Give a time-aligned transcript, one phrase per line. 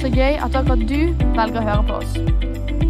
[0.00, 2.12] Så gøy at akkurat du velger å høre på oss.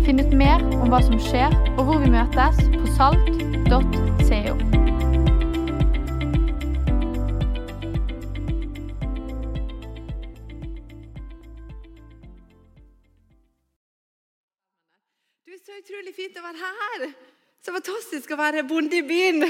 [0.06, 4.52] Finn ut mer om hva som skjer, og hvor vi møtes på salt.co.
[15.42, 17.10] Du, Så utrolig fint å være her.
[17.58, 19.42] Så fantastisk å være bonde i byen.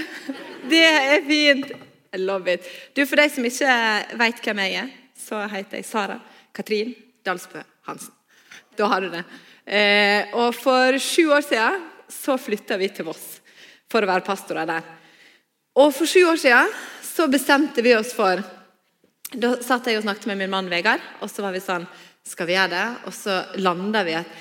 [0.73, 1.77] Det er fint.
[2.17, 2.65] I love it.
[2.97, 3.79] Du, For de som ikke
[4.25, 4.91] vet hvem jeg er,
[5.29, 6.21] så heter jeg Sara
[6.57, 8.15] Katrin Dalsbø Hansen.
[8.77, 9.25] Da har du det.
[9.67, 13.41] Eh, og For sju år siden så flytta vi til Voss
[13.91, 14.87] for å være pastorer der.
[15.79, 16.73] Og For sju år siden
[17.05, 18.43] så bestemte vi oss for
[19.31, 21.85] Da satt jeg og snakket med min mann Vegard, og så var vi sånn
[22.27, 22.87] Skal vi gjøre det?
[23.07, 24.33] Og så landa vi at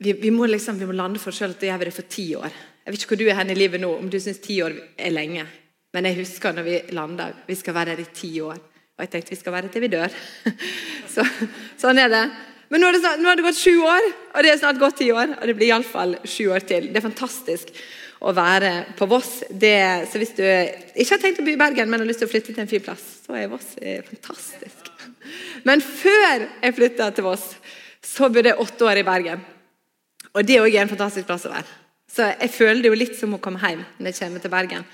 [0.00, 1.96] vi, vi, må liksom, vi må lande for oss sjøl at da gjør vi det
[1.96, 2.52] for ti år.
[2.84, 4.72] Jeg vet ikke hvor du er hen i livet nå, om du syns ti år
[4.96, 5.44] er lenge.
[5.92, 8.56] Men jeg husker når vi landa, vi skal være der i ti år.
[9.00, 10.12] Og jeg tenkte vi skal være til vi dør.
[11.14, 11.24] Så,
[11.80, 12.26] sånn er det.
[12.68, 14.78] Men nå, er det snart, nå har det gått sju år, og det er snart
[14.78, 15.32] gått ti år.
[15.40, 16.90] Og det blir iallfall sju år til.
[16.92, 17.72] Det er fantastisk
[18.20, 19.32] å være på Voss.
[19.48, 19.72] Det,
[20.12, 22.34] så hvis du ikke har tenkt å bo i Bergen, men har lyst til å
[22.34, 24.92] flytte til en fin plass, så er Voss eh, fantastisk.
[25.64, 27.48] Men før jeg flytta til Voss,
[28.04, 29.42] så bodde jeg åtte år i Bergen.
[30.36, 31.78] Og det òg er en fantastisk plass å være.
[32.10, 34.86] Så jeg føler det jo litt som å komme hjem når jeg kommer til Bergen.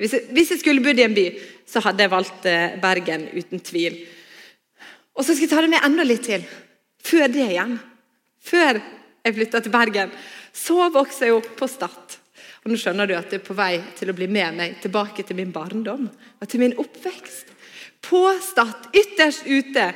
[0.00, 1.26] Hvis jeg, hvis jeg skulle bodd i en by,
[1.70, 4.00] så hadde jeg valgt eh, Bergen uten tvil.
[5.14, 6.44] Og så skal jeg ta det med enda litt til.
[7.04, 7.76] Før det igjen.
[8.44, 8.80] Før
[9.24, 10.12] jeg flytta til Bergen,
[10.54, 12.18] så vokste jeg opp på Stad.
[12.64, 15.24] Og nå skjønner du at du er på vei til å bli med meg tilbake
[15.26, 17.52] til min barndom og til min oppvekst.
[18.04, 19.90] På Stad, ytterst ute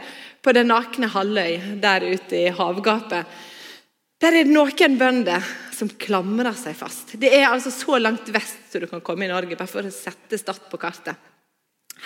[0.44, 3.28] på den nakne halvøy der ute i havgapet
[4.18, 7.14] der er det noen bønder som klamrer seg fast.
[7.20, 9.94] Det er altså så langt vest som du kan komme i Norge, bare for å
[9.94, 11.14] sette Stad på kartet.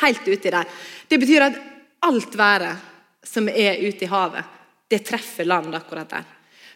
[0.03, 0.69] Helt uti der.
[1.09, 1.57] Det betyr at
[2.05, 2.91] alt været
[3.25, 6.29] som er ute i havet, det treffer land akkurat der.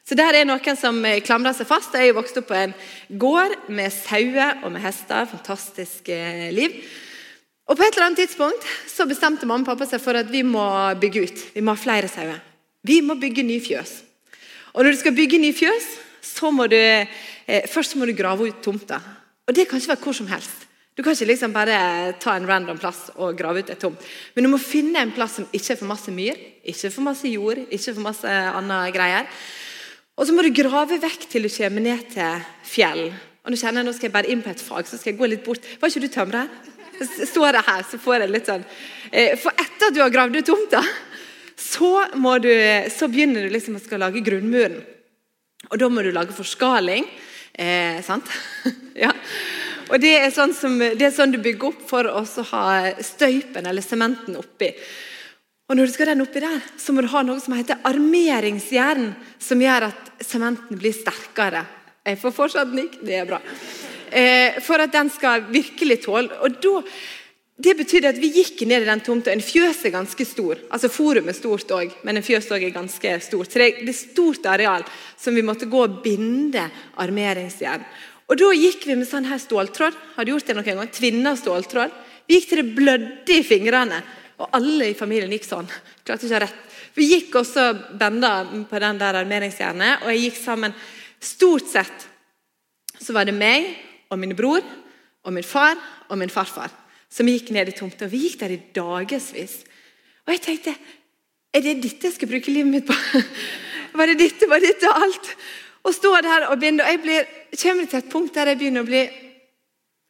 [0.07, 1.97] Så der er noen som klamrer seg fast.
[1.99, 2.73] Jeg er vokst opp på en
[3.19, 5.27] gård med sauer og med hester.
[5.27, 6.79] Fantastisk eh, liv.
[7.67, 10.45] Og På et eller annet tidspunkt så bestemte mamma og pappa seg for at vi
[10.47, 10.63] må
[11.03, 11.43] bygge ut.
[11.57, 12.39] Vi må ha flere sauer.
[12.87, 14.06] Vi må bygge ny fjøs.
[14.77, 15.85] Og Når du skal bygge ny fjøs,
[16.21, 19.01] så må du eh, først må du grave ut tomta.
[19.49, 20.67] Og Det kan ikke være hvor som helst.
[20.97, 24.01] Du kan ikke liksom bare ta en random plass og grave ut et tomt.
[24.35, 27.29] Men du må finne en plass som ikke er for masse myr, ikke for masse
[27.29, 29.29] jord, ikke for masse andre greier.
[30.17, 33.11] Og så må du grave vekk til du kommer ned til fjell.
[33.45, 35.21] Og Nå kjenner jeg, nå skal jeg bare inn på et fag, så skal jeg
[35.21, 35.69] gå litt bort.
[35.81, 36.49] Var ikke du tømrer?
[36.97, 38.63] Står jeg her, så får jeg litt sånn
[39.13, 40.81] eh, For etter at du har gravd ut tomta,
[41.77, 42.53] så, du,
[42.91, 44.81] så begynner du liksom å skal lage grunnmuren.
[45.71, 47.07] Og da må du lage forskaling.
[47.53, 48.29] Eh, sant?
[49.05, 49.13] ja.
[49.87, 52.65] Og det er, sånn som, det er sånn du bygger opp for å ha
[53.05, 54.73] støypen eller sementen oppi.
[55.67, 59.09] Og Når du skal den oppi der, så må du ha noe som heter armeringsjern,
[59.43, 61.65] som gjør at sementen blir sterkere.
[62.07, 63.41] Jeg får fortsatt nikk, det er bra.
[64.11, 66.77] Eh, for at den skal virkelig tåle Og da
[67.57, 69.33] det betydde at vi gikk ned i den tomta.
[69.33, 70.59] En fjøs er ganske stor.
[70.71, 73.49] altså Forum er stort òg, men en fjøs er ganske stort.
[73.49, 74.85] Så det er et stort areal
[75.17, 76.69] som vi måtte gå og binde
[77.01, 77.87] armeringsjern.
[78.29, 79.97] Og Da gikk vi med sånn her ståltråd.
[80.17, 80.93] Hadde gjort det noen gang?
[80.93, 81.91] Tvinna ståltråd.
[82.29, 84.03] Vi gikk til det blødde i fingrene.
[84.39, 85.69] Og alle i familien gikk sånn.
[86.05, 86.63] Klarte ikke å rett.
[86.93, 90.75] Vi gikk også benda på den der armeringsjernet, og jeg gikk sammen.
[91.21, 92.09] Stort sett
[93.01, 93.77] så var det meg
[94.11, 94.61] og min bror
[95.25, 95.77] og min far
[96.11, 96.73] og min farfar
[97.17, 98.09] som gikk ned i tomta.
[98.13, 99.63] Vi gikk der i dagevis.
[100.27, 100.77] Og jeg tenkte
[101.57, 102.97] Er det dette jeg skal bruke livet mitt på?
[103.97, 105.31] Var det dette, var dette alt?
[105.89, 106.85] Og stå der og binde.
[106.85, 107.29] Og jeg blir,
[107.63, 109.01] kommer til et punkt der jeg begynner å bli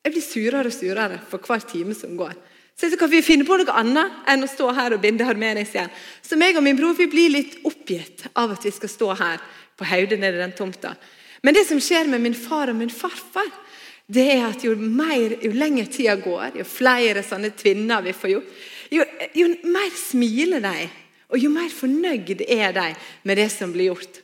[0.07, 2.35] jeg blir surere og surere for hver time som går.
[2.79, 5.91] Så kan vi finne på noe annet enn å stå her og binde harmoningsjern.
[6.23, 9.43] Så meg og min bror vi blir litt oppgitt av at vi skal stå her
[9.75, 10.93] på hodet nede i den tomta.
[11.43, 13.51] Men det som skjer med min far og min farfar,
[14.07, 18.33] det er at jo, mer, jo lenger tida går, jo flere sånne tvinner vi får
[18.37, 18.53] gjort,
[18.95, 20.87] jo, jo mer smiler de,
[21.35, 22.87] og jo mer fornøyd er de
[23.27, 24.21] med det som blir gjort.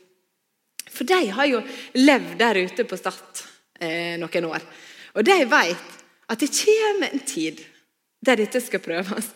[0.93, 1.59] For de har jo
[1.99, 3.43] levd der ute på Stad
[3.81, 4.63] eh, noen år.
[5.17, 5.99] Og de vet
[6.31, 7.59] at det kommer en tid
[8.23, 9.33] der dette skal prøves.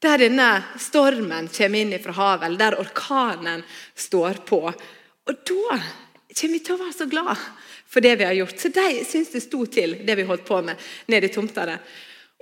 [0.00, 0.48] Der denne
[0.80, 4.62] stormen kommer inn fra havet, eller der orkanen står på.
[4.70, 7.42] Og da kommer vi til å være så glad
[7.90, 8.58] for det vi har gjort.
[8.58, 10.78] Så de syns det sto til, det vi holdt på med
[11.10, 11.66] nede i tomta.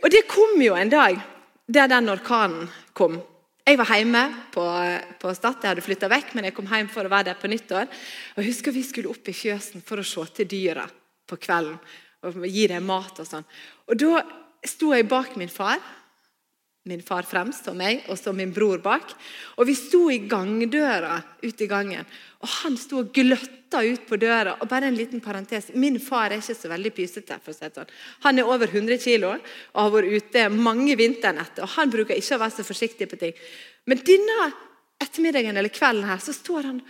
[0.03, 1.19] Og det kom jo en dag
[1.69, 3.19] der den orkanen kom.
[3.69, 4.23] Jeg var hjemme
[4.53, 4.65] på,
[5.21, 7.50] på Stad, jeg hadde flytta vekk, men jeg kom hjem for å være der på
[7.53, 7.89] nyttår.
[8.37, 10.87] Og jeg husker Vi skulle opp i fjøsen for å se til dyra
[11.29, 11.77] på kvelden
[12.25, 13.21] og gi dem mat.
[13.21, 13.44] og sånn.
[13.89, 14.23] Og Da
[14.65, 15.79] sto jeg bak min far,
[16.89, 19.11] min far fremst og meg, og så min bror bak.
[19.59, 22.07] Og vi sto i gangdøra ute i gangen,
[22.41, 24.57] og han sto og gløtta ut på døra.
[24.63, 27.41] Og bare en liten parentes, Min far er ikke så veldig pysete.
[27.43, 27.93] for å si det sånn.
[28.25, 29.25] Han er over 100 kg
[29.75, 31.63] og har vært ute mange vinternetter.
[31.63, 33.35] og Han bruker ikke å være så forsiktig på ting.
[33.87, 34.53] Men denne
[35.01, 36.83] ettermiddagen eller kvelden her, så står han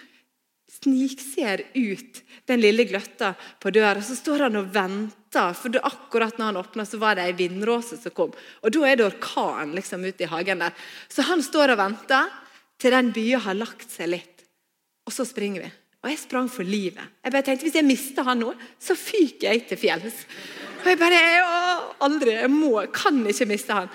[0.68, 4.02] snikser ut den lille gløtta på døra.
[4.04, 7.98] Så står han og venter, for akkurat når han åpna, så var det ei vindråse
[8.00, 8.34] som kom.
[8.62, 10.76] Og Da er det orkan liksom ute i hagen der.
[11.08, 12.30] Så han står og venter
[12.78, 14.46] til den byen har lagt seg litt.
[15.08, 15.72] Og så springer vi.
[16.04, 17.02] Og jeg sprang for livet.
[17.24, 20.24] Jeg bare tenkte, Hvis jeg mister han nå, så fyker jeg til fjells.
[20.84, 21.54] Og jeg bare å,
[22.06, 22.36] Aldri.
[22.38, 23.88] Jeg må, kan ikke miste han.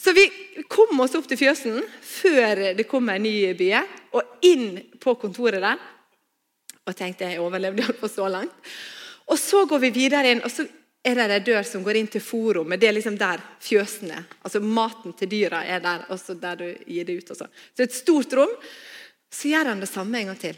[0.00, 0.24] Så vi
[0.72, 3.82] kom oss opp til fjøsen før det kom en ny by,
[4.16, 5.82] og inn på kontoret der
[6.88, 8.70] og tenkte jeg overlevde iallfall så langt.
[9.30, 10.66] Og Så går vi videre inn, og så
[11.04, 12.80] er det en dør som går inn til forumet.
[12.80, 16.66] Det er liksom der fjøsene altså Maten til dyra er der, og så der du
[16.86, 17.28] gir det ut.
[17.28, 17.46] Så
[17.76, 18.50] Så et stort rom.
[19.30, 20.56] Så gjør han det samme en gang til.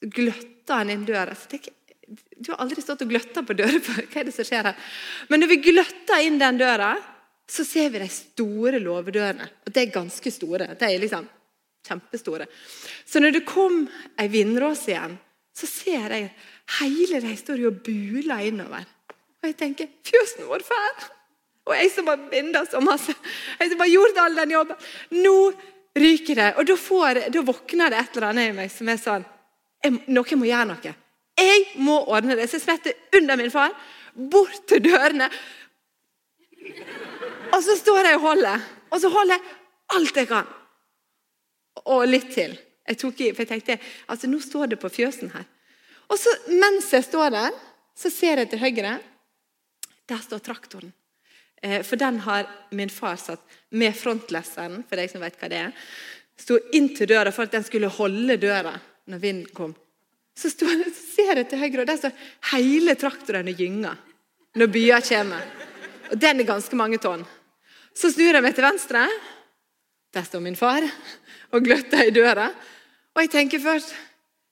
[0.00, 1.34] Gløtter han inn døra.
[1.34, 1.82] Så tenker jeg,
[2.38, 4.04] Du har aldri stått og gløtta på dører før.
[4.06, 4.76] Hva er det som skjer her?
[5.28, 6.94] Men når vi gløtter inn den døra,
[7.50, 9.48] så ser vi de store låvedørene.
[9.66, 10.68] Og de er ganske store.
[10.78, 11.26] De er liksom
[11.86, 12.46] kjempestore.
[13.06, 13.88] Så når det kom
[14.18, 15.18] ei vindrås igjen,
[15.56, 18.84] så ser jeg at hele de står og buler innover.
[19.40, 21.06] Og jeg tenker Fjøsen vår fær.
[21.66, 23.14] Og jeg som har binda så masse.
[23.58, 24.84] Jeg som har gjort all den jobben.
[25.16, 25.38] Nå
[25.96, 26.50] ryker det.
[26.60, 29.26] Og da, får, da våkner det et eller annet i meg som er sånn
[29.84, 30.94] jeg, Noen må gjøre noe.
[31.36, 32.48] Jeg må ordne det.
[32.48, 33.74] Så jeg spretter under min far,
[34.16, 35.28] bort til dørene.
[37.54, 38.68] Og så står jeg og holder.
[38.90, 39.56] Og så holder jeg
[39.96, 40.54] alt jeg kan.
[41.86, 42.56] Og litt til.
[42.86, 43.78] Jeg tok i, for jeg tenkte
[44.12, 45.46] altså nå står det på fjøsen her.
[46.06, 47.56] Og så Mens jeg står der,
[47.96, 48.98] så ser jeg til høyre.
[50.06, 50.92] Der står traktoren.
[51.62, 55.62] Eh, for den har min far satt med frontlesseren, for deg som vet hva det
[55.64, 55.88] er.
[56.36, 58.74] Sto inntil døra for at den skulle holde døra
[59.10, 59.72] når vinden kom.
[60.36, 63.96] Så, stod, så ser jeg til høyre, og der står hele traktoren og gynger
[64.56, 65.48] når byer kommer.
[66.12, 67.24] Og den er ganske mange tonn.
[67.96, 69.06] Så snur jeg meg til venstre.
[70.12, 70.84] Der står min far
[71.56, 72.50] og gløtter i døra.
[73.16, 73.94] Og jeg tenker først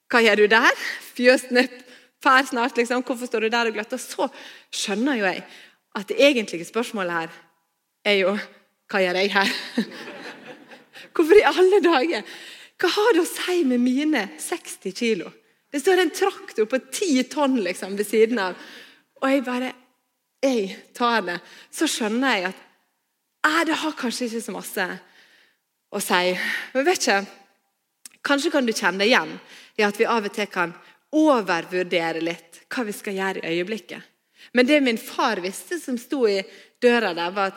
[0.08, 0.82] Hva gjør du der?
[1.14, 1.70] Fjøsen er
[2.24, 3.02] fær snart, liksom.
[3.04, 4.00] Hvorfor står du der og gløtter?
[4.00, 4.28] Så
[4.72, 5.44] skjønner jo jeg
[5.94, 7.34] at det egentlige spørsmålet her
[8.04, 8.34] er jo
[8.90, 9.52] Hva gjør jeg her?
[11.14, 12.24] Hvorfor i alle dager?
[12.80, 15.30] Hva har det å si med mine 60 kilo?
[15.70, 18.58] Det står en traktor på 10 tonn liksom, ved siden av.
[19.22, 19.72] Og jeg bare
[20.44, 21.38] Jeg tar det.
[21.72, 22.58] Så skjønner jeg at
[23.48, 24.84] eh, det har kanskje ikke så masse
[25.88, 26.34] å si.
[26.74, 27.43] Men vet ikke
[28.24, 29.36] Kanskje kan du kjenne det igjen
[29.76, 30.72] i at vi av og til kan
[31.14, 34.00] overvurdere litt hva vi skal gjøre i øyeblikket.
[34.52, 36.40] Men det min far visste, som sto i
[36.82, 37.52] døra der, var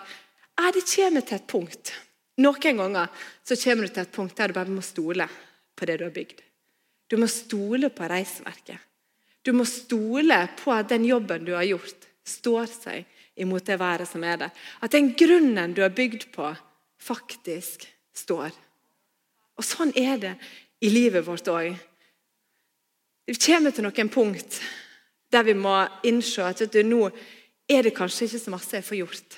[0.57, 1.93] at det kommer til et punkt.
[2.43, 3.07] Noen ganger
[3.45, 5.27] så kommer du til et punkt der du bare må stole
[5.77, 6.43] på det du har bygd.
[7.07, 8.77] Du må stole på reisverket.
[9.41, 13.05] Du må stole på at den jobben du har gjort, står seg
[13.39, 14.51] imot det været som er der.
[14.83, 16.49] At den grunnen du har bygd på,
[16.99, 17.87] faktisk
[18.17, 18.51] står.
[19.57, 20.33] Og Sånn er det
[20.85, 21.73] i livet vårt òg.
[23.27, 24.61] Vi kommer til noen punkt
[25.33, 25.75] der vi må
[26.07, 27.09] innse at du, nå
[27.67, 29.37] er det kanskje ikke så masse jeg får gjort.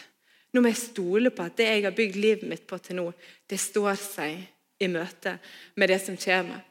[0.53, 3.07] Nå må jeg stole på at det jeg har bygd livet mitt på til nå,
[3.49, 4.43] det står seg
[4.79, 5.35] i møte
[5.75, 6.61] med det som kommer.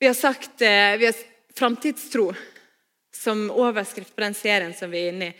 [0.00, 1.22] Vi har sagt eh, vi har
[1.54, 2.32] framtidstro
[3.14, 5.36] som overskrift på den serien som vi er inne i.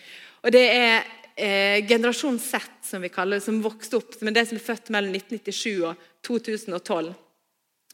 [0.46, 1.02] Og Det er
[1.36, 4.64] eh, generasjon Z, som vi kaller det, som vokste opp, som er det som er
[4.64, 7.12] født mellom 1997 og 2012.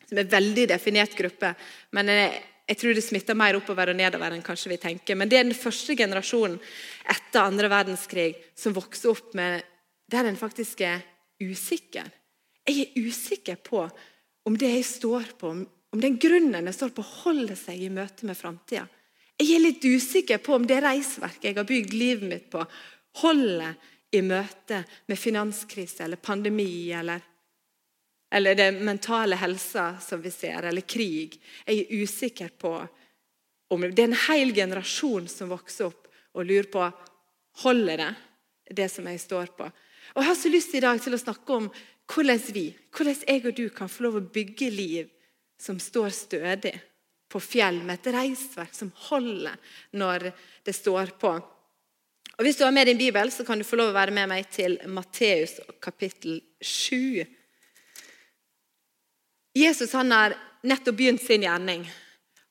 [0.06, 1.54] Som er en veldig definert gruppe.
[1.97, 5.18] Men jeg, jeg tror det smitter mer oppover og nedover enn kanskje vi tenker.
[5.18, 6.61] Men det er den første generasjonen
[7.11, 9.64] etter andre verdenskrig som vokste opp med
[10.11, 11.02] der en faktisk er
[11.42, 12.06] usikker.
[12.66, 13.85] Jeg er usikker på
[14.47, 15.50] om det jeg står på,
[15.90, 18.87] om den grunnen jeg står på, holder seg i møte med framtida.
[19.40, 22.64] Jeg er litt usikker på om det reisverket jeg har bygd livet mitt på,
[23.19, 23.75] holder
[24.11, 27.21] i møte med finanskrise eller pandemi eller,
[28.35, 31.38] eller den mentale helsa som vi ser, eller krig.
[31.67, 32.75] Jeg er usikker på
[33.71, 36.88] om Det er en hel generasjon som vokser opp og lurer på
[37.62, 38.11] holder det,
[38.83, 39.69] det som jeg står på.
[40.14, 41.71] Og Jeg har så lyst i dag til å snakke om
[42.11, 45.11] hvordan vi, hvordan jeg og du kan få lov å bygge liv
[45.61, 46.75] som står stødig
[47.31, 49.55] på fjell, med et reisverk som holder
[49.95, 50.33] når
[50.67, 51.37] det står på.
[52.40, 54.30] Og Hvis du har med din bibel, så kan du få lov å være med
[54.30, 57.20] meg til Matteus kapittel 7.
[59.61, 61.85] Jesus han har nettopp begynt sin gjerning.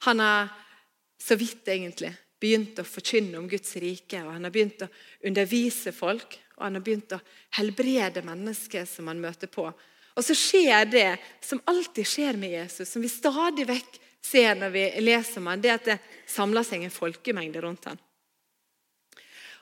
[0.06, 0.52] Han har
[1.18, 4.22] så vidt egentlig begynt å forkynne om Guds rike.
[4.22, 4.92] og Han har begynt å
[5.26, 7.22] undervise folk og han har begynt å
[7.56, 9.64] helbrede mennesker som han møter på.
[10.20, 11.08] Og så skjer det
[11.46, 15.64] som alltid skjer med Jesus, som vi stadig vekk ser når vi leser om han,
[15.64, 18.02] det at det samler seg en folkemengde rundt han.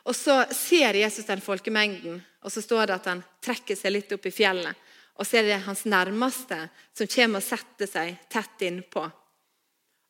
[0.07, 4.13] Og Så ser Jesus den folkemengden, og så står det at han trekker seg litt
[4.15, 4.75] opp i fjellet.
[5.17, 6.59] Og så er det hans nærmeste
[6.95, 9.03] som kommer og setter seg tett innpå.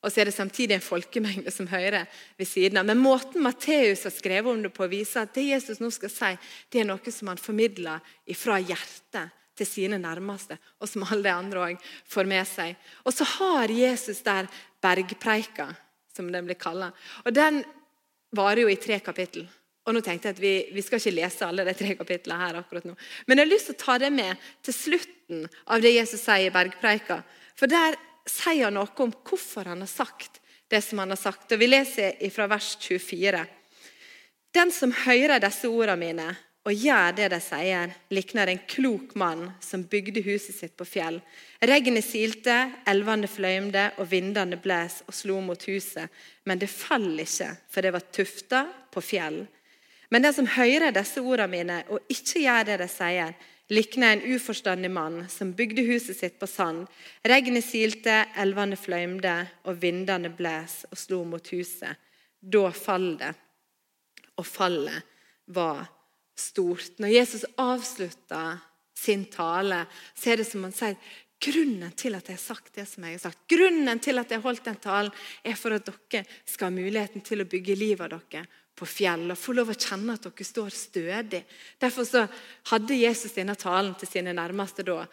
[0.06, 2.06] Og så er det samtidig en folkemengde som hører
[2.38, 2.86] ved siden av.
[2.86, 6.30] Men måten Matteus har skrevet om det på, viser at det Jesus nå skal si,
[6.70, 8.04] det er noe som han formidler
[8.38, 12.76] fra hjertet til sine nærmeste, og som alle de andre òg får med seg.
[13.10, 14.46] Og så har Jesus der
[14.84, 15.72] bergpreika,
[16.14, 16.92] som den blir kalla.
[17.26, 17.64] Og den
[18.38, 19.48] varer jo i tre kapittel.
[19.88, 22.60] Og nå tenkte jeg at vi, vi, skal ikke lese alle de tre kapitlene her
[22.60, 22.96] akkurat nå.
[23.26, 26.50] Men jeg har lyst til å ta det med til slutten av det Jesus sier
[26.50, 27.22] i bergpreika.
[27.56, 27.96] For der
[28.28, 31.54] sier han noe om hvorfor han har sagt det som han har sagt.
[31.56, 33.46] Og Vi leser fra vers 24.
[34.52, 36.28] Den som hører disse ordene mine
[36.68, 41.22] og gjør det de sier, likner en klok mann som bygde huset sitt på fjell.
[41.64, 42.58] Regnet silte,
[42.92, 46.12] elvene fløymde, og vindene bles og slo mot huset.
[46.44, 49.46] Men det falt ikke, for det var tufta på fjell.
[50.10, 53.34] Men den som hører disse ordene mine og ikke gjør det de sier,
[53.74, 56.86] likner en uforstandig mann som bygde huset sitt på sand.
[57.28, 59.36] Regnet silte, elvene fløymde,
[59.68, 62.00] og vindene bles og slo mot huset.
[62.40, 63.34] Da falt det,
[64.38, 65.04] og fallet
[65.52, 65.88] var
[66.38, 67.00] stort.
[67.02, 68.60] Når Jesus avslutta
[68.98, 69.84] sin tale,
[70.16, 70.96] så er det som han sier
[71.38, 74.40] Grunnen til at jeg har sagt det som jeg har sagt, grunnen til at jeg
[74.40, 75.12] har holdt den talen,
[75.46, 79.26] er for at dere skal ha muligheten til å bygge livet av dere på fjell
[79.34, 81.42] og få lov å kjenne at dere står stødig.
[81.82, 82.24] Derfor så
[82.72, 85.04] hadde Jesus denne talen til sine nærmeste da.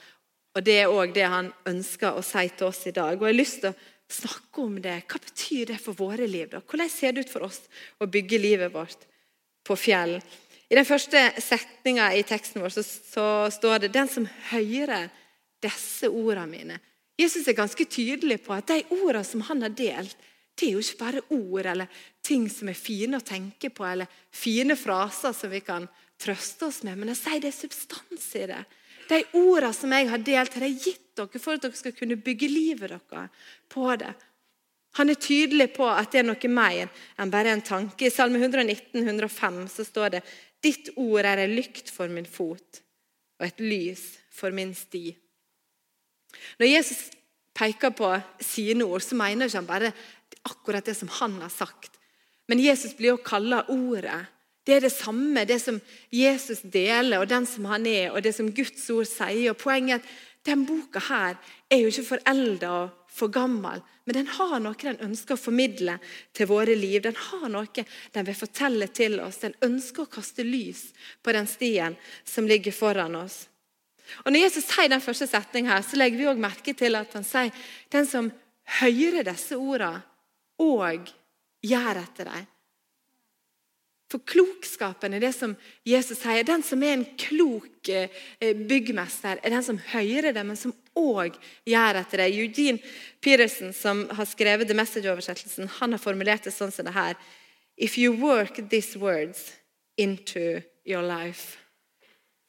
[0.55, 3.17] Og Det er òg det han ønsker å si til oss i dag.
[3.17, 5.01] Og jeg har lyst til å snakke om det.
[5.11, 6.51] Hva betyr det for våre liv?
[6.53, 6.61] da?
[6.61, 7.65] Hvordan ser det ut for oss
[7.99, 9.09] å bygge livet vårt
[9.67, 10.21] på fjell?
[10.71, 15.11] I den første setninga i teksten vår så, så står det 'Den som hører
[15.65, 16.83] disse ordene mine'
[17.19, 20.17] Jesus er ganske tydelig på at de ordene som han har delt,
[20.55, 24.11] det er jo ikke bare ord eller ting som er fine å tenke på, eller
[24.35, 25.87] fine fraser som vi kan
[26.21, 26.99] trøste oss med.
[26.99, 28.61] Men jeg sier det er substans i det.
[29.11, 32.19] De ordene som jeg har delt, har jeg gitt dere for at dere skal kunne
[32.23, 34.15] bygge livet deres på det.
[34.95, 38.07] Han er tydelig på at det er noe mer enn bare en tanke.
[38.07, 40.25] I Salme 119, 105 så står det
[40.63, 42.81] Ditt ord er en lykt for min fot
[43.41, 45.11] og et lys for min sti.
[46.59, 47.03] Når Jesus
[47.55, 48.11] peker på
[48.43, 49.93] sine ord, så mener han bare
[50.45, 51.99] akkurat det som han har sagt.
[52.49, 54.27] Men Jesus blir jo kalla Ordet.
[54.65, 55.77] Det er det samme, det som
[56.13, 59.51] Jesus deler, og den som han er, og det som Guds ord sier.
[59.53, 61.37] Og Poenget er at den boka her
[61.73, 65.99] er jo ikke forelda og for gammel, men den har noe den ønsker å formidle
[66.37, 66.99] til våre liv.
[67.05, 69.41] Den har noe den vil fortelle til oss.
[69.45, 70.89] Den ønsker å kaste lys
[71.23, 71.97] på den stien
[72.29, 73.45] som ligger foran oss.
[74.25, 77.13] Og Når Jesus sier den første setningen her, så legger vi også merke til at
[77.17, 78.33] han sier den som
[78.81, 80.03] hører disse ordene,
[80.63, 81.09] og
[81.65, 82.51] gjør etter dem.
[84.13, 85.57] For klokskapen er det som
[85.89, 86.45] Jesus sier.
[86.47, 88.13] Den som er en klok eh,
[88.55, 91.35] byggmester, er den som hører det, men som òg
[91.67, 92.29] gjør etter det.
[92.37, 92.79] Eugene
[93.25, 97.19] Peterson, som har skrevet The Message-oversettelsen, han har formulert det sånn som det her.
[97.75, 99.57] If you work these words
[99.99, 101.64] into your life.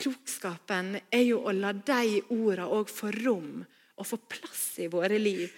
[0.02, 3.64] Klokskapen er jo å la de ordene òg få rom
[3.96, 5.52] og få plass i våre liv.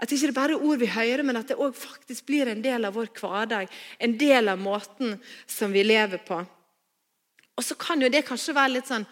[0.00, 2.62] At ikke det bare er ord vi hører, men at det òg faktisk blir en
[2.64, 3.70] del av vår hverdag.
[4.02, 6.40] En del av måten som vi lever på.
[7.54, 9.06] Og så kan jo det kanskje være litt sånn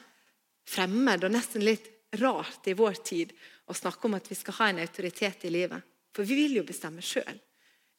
[0.69, 1.89] fremmed og nesten litt
[2.21, 3.33] rart i vår tid
[3.71, 5.81] å snakke om at vi skal ha en autoritet i livet.
[6.13, 7.39] For vi vil jo bestemme sjøl.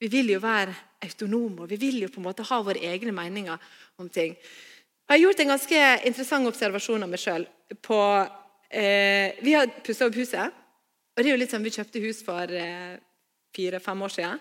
[0.03, 0.73] Vi vil jo være
[1.05, 4.35] autonome, og vi vil jo på en måte ha våre egne meninger om ting.
[5.13, 5.79] Jeg har gjort en ganske
[6.09, 7.43] interessant observasjon av meg sjøl.
[7.69, 10.55] Eh, vi har pussa opp huset.
[11.13, 12.95] Og det er jo litt sånn, Vi kjøpte hus for eh,
[13.53, 14.39] fire-fem år siden.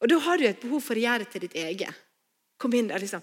[0.00, 1.92] Og Da har du et behov for å gjøre det til ditt eget.
[2.56, 3.20] Kom inn der, liksom.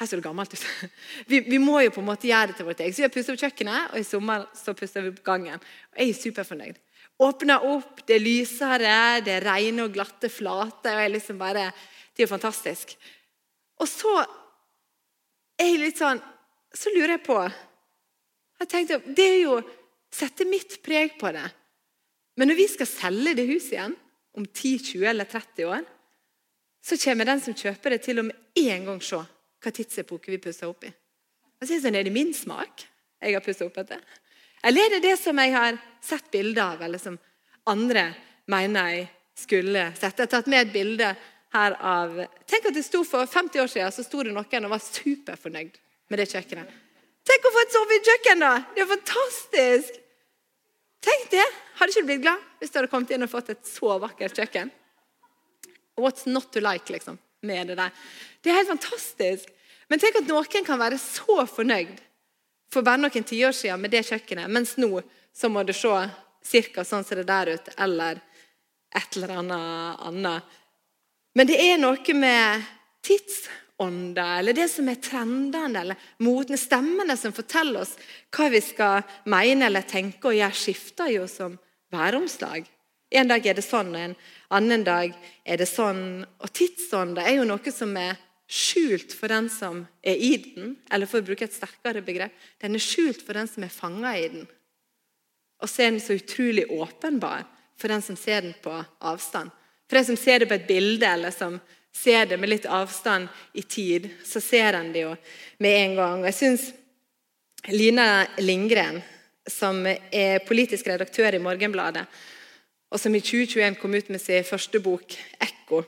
[0.00, 0.64] Her ser det gammelt ut.
[1.28, 2.96] Vi, vi, må jo på en måte gjøre det til vårt eget.
[2.96, 5.60] Så Vi har pussa opp kjøkkenet, og i sommer så pussa vi opp gangen.
[5.60, 6.80] Og Jeg er superfornøyd.
[7.28, 10.96] Åpner opp, det er lysere, det er rene og glatte flater.
[10.96, 11.68] og jeg liksom bare,
[12.16, 12.96] Det er jo fantastisk.
[13.84, 14.16] Og så
[15.60, 16.24] er jeg litt sånn
[16.78, 17.38] Så lurer jeg på
[18.58, 19.58] jeg tenkte, Det er jo
[20.08, 21.44] Sette mitt preg på det.
[22.40, 23.94] Men når vi skal selge det huset igjen
[24.38, 25.82] om 10, 20 eller 30 år,
[26.80, 30.38] så kommer den som kjøper det, til å med en gang se hva tidsepoke vi
[30.40, 30.92] pusser opp i.
[31.60, 32.86] Jeg synes, sånn, er det min smak
[33.20, 34.00] jeg har pusset opp etter?
[34.64, 35.76] Eller er det det som jeg har
[36.08, 37.18] sett bilde av, eller som
[37.68, 38.06] andre
[38.48, 39.04] mener jeg
[39.44, 40.14] skulle sett?
[40.14, 41.10] Jeg har tatt med et bilde
[41.52, 42.16] her av
[42.48, 45.76] Tenk at det sto For 50 år siden så sto det noen og var superfornøyd
[46.08, 46.74] med det kjøkkenet.
[47.28, 48.52] Tenk å få et sovekjøkken, da!
[48.74, 49.98] Det er fantastisk!
[51.04, 51.46] Tenk det!
[51.78, 54.38] Hadde ikke du blitt glad hvis du hadde kommet inn og fått et så vakkert
[54.38, 54.72] kjøkken?
[55.98, 57.94] What's not to like, liksom, med det der?
[58.42, 59.50] Det er helt fantastisk.
[59.88, 62.00] Men tenk at noen kan være så fornøyd
[62.72, 65.00] for bare noen tiår siden med det kjøkkenet, mens nå
[65.32, 66.84] så må det se ca.
[66.84, 68.20] sånn som det der ut, eller
[68.96, 70.58] et eller annet annet.
[71.36, 72.68] Men det er noe med
[73.78, 77.96] tidsånda, eller det som er trendene, eller motene, stemmene som forteller oss
[78.30, 81.58] hva vi skal mene eller tenke og gjøre, skifter jo som
[81.92, 82.66] væromslag.
[83.10, 84.16] En dag er det sånn, og en
[84.50, 86.24] annen dag er det sånn.
[86.42, 88.18] Og tidsånda er jo noe som er
[88.48, 92.74] skjult for den som er i den, eller for å bruke et sterkere begrep, den
[92.74, 94.46] er skjult for den som er fanga i den.
[95.62, 97.46] Og så er den så utrolig åpenbar
[97.78, 99.50] for den som ser den på avstand.
[99.88, 101.58] For den som ser det på et bilde, eller som
[101.94, 105.14] ser det med litt avstand i tid, så ser en det jo
[105.58, 106.24] med en gang.
[106.28, 106.66] Jeg syns
[107.68, 109.00] Lina Lindgren,
[109.48, 112.04] som er politisk redaktør i Morgenbladet,
[112.88, 115.84] og som i 2021 kom ut med sin første bok, 'Ekko',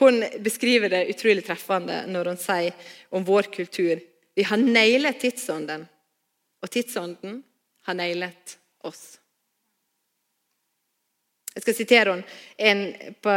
[0.00, 2.72] hun beskriver det utrolig treffende når hun sier
[3.10, 4.00] om vår kultur
[4.34, 5.86] vi har nailet tidsånden,
[6.62, 7.42] og tidsånden
[7.86, 9.20] har nailet oss.
[11.54, 12.14] Jeg skal sitere
[12.58, 13.34] henne på,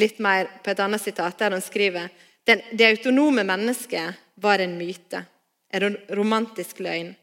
[0.00, 2.08] litt mer på et annet sitat, der hun skriver
[2.44, 5.22] det autonome mennesket var en myte,
[5.72, 7.14] en romantisk løgn.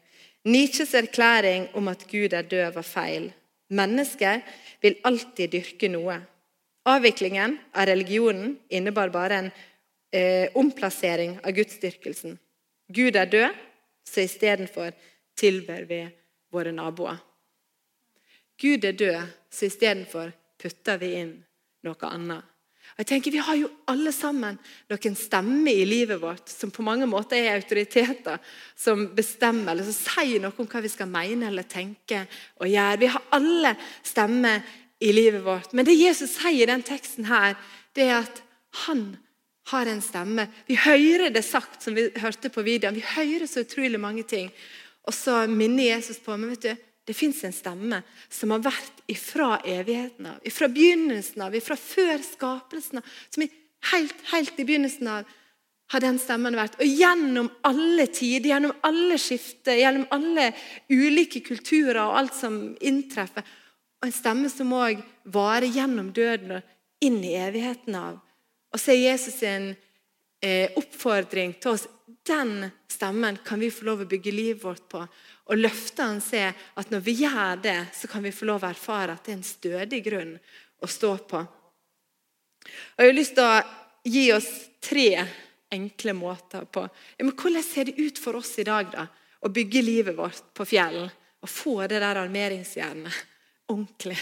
[0.44, 3.28] Nietzsches erklæring om at Gud er død, var feil.
[3.70, 4.40] Mennesker
[4.82, 6.18] vil alltid dyrke noe.
[6.90, 9.50] Avviklingen av religionen innebar bare en
[10.10, 12.34] eh, omplassering av gudsdyrkelsen.
[12.90, 13.60] Gud er død,
[14.02, 14.90] så istedenfor
[15.38, 16.02] tilber vi
[16.50, 17.22] våre naboer.
[18.62, 20.30] Gud er død, så istedenfor
[20.62, 21.36] putter vi inn
[21.82, 22.48] noe annet.
[22.92, 24.58] Og jeg tenker, Vi har jo alle sammen
[24.90, 28.38] noen stemmer i livet vårt som på mange måter er autoriteter
[28.76, 32.26] som bestemmer eller som sier noe om hva vi skal mene eller tenke
[32.60, 33.00] og gjøre.
[33.00, 34.60] Vi har alle stemmer
[35.00, 35.72] i livet vårt.
[35.72, 37.56] Men det Jesus sier i den teksten, her,
[37.96, 38.42] det er at
[38.86, 39.16] han
[39.72, 40.46] har en stemme.
[40.68, 42.98] Vi hører det sagt, som vi hørte på videoen.
[42.98, 44.52] Vi hører så utrolig mange ting.
[45.08, 49.02] Og så minner Jesus på men vet du, det fins en stemme som har vært
[49.10, 53.14] ifra evigheten av, ifra begynnelsen av, ifra før skapelsen av.
[53.30, 53.46] Som
[53.92, 55.30] helt, helt i begynnelsen av
[55.92, 56.78] har den stemmen vært.
[56.80, 60.52] Og gjennom alle tider, gjennom alle skifter, gjennom alle
[60.92, 63.44] ulike kulturer og alt som inntreffer,
[64.02, 68.16] og en stemme som òg varer gjennom døden og inn i evigheten av.
[68.72, 69.68] Og så er Jesus en
[70.42, 71.86] eh, oppfordring til oss.
[72.26, 75.04] Den stemmen kan vi få lov å bygge livet vårt på.
[75.52, 79.12] Og løftene er at når vi gjør det, så kan vi få lov å erfare
[79.12, 80.36] at det er en stødig grunn
[80.80, 81.42] å stå på.
[82.96, 83.62] Og Jeg har lyst til å
[84.08, 84.50] gi oss
[84.82, 85.08] tre
[85.72, 89.06] enkle måter på ja, men Hvordan ser det ut for oss i dag da,
[89.42, 91.04] å bygge livet vårt på fjell?
[91.42, 93.16] Og få det der armeringsjernet
[93.72, 94.18] ordentlig.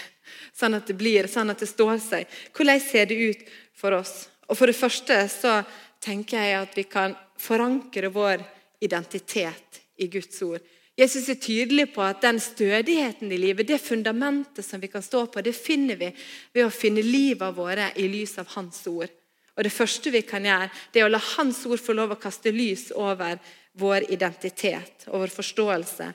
[0.56, 2.28] Sånn at det blir, sånn at det står seg.
[2.56, 4.28] Hvordan ser det ut for oss?
[4.48, 5.60] Og For det første så
[6.02, 8.42] tenker jeg at vi kan forankre vår
[8.80, 10.64] identitet i Guds ord.
[11.00, 15.24] Jesus er tydelig på at den stødigheten i livet, det fundamentet som vi kan stå
[15.32, 16.10] på, det finner vi
[16.52, 19.08] ved å finne livet våre i lys av Hans ord.
[19.56, 22.20] Og Det første vi kan gjøre, det er å la Hans ord få lov å
[22.20, 23.40] kaste lys over
[23.80, 26.10] vår identitet og vår forståelse